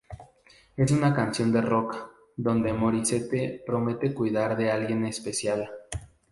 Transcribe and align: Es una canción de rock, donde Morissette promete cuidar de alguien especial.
Es 0.77 0.89
una 0.91 1.13
canción 1.13 1.51
de 1.51 1.61
rock, 1.61 1.95
donde 2.35 2.73
Morissette 2.73 3.63
promete 3.63 4.15
cuidar 4.15 4.57
de 4.57 4.71
alguien 4.71 5.05
especial. 5.05 5.69